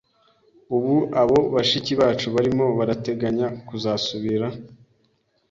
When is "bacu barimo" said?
2.01-2.65